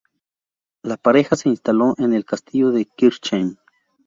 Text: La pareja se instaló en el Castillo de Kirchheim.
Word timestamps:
La 0.81 0.97
pareja 0.97 1.35
se 1.35 1.47
instaló 1.49 1.93
en 1.99 2.13
el 2.15 2.25
Castillo 2.25 2.71
de 2.71 2.85
Kirchheim. 2.85 3.57